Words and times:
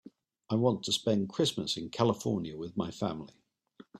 I 0.49 0.55
want 0.55 0.81
to 0.85 0.91
spend 0.91 1.29
Christmas 1.29 1.77
in 1.77 1.91
California 1.91 2.57
with 2.57 2.75
my 2.75 2.89
family. 2.89 3.35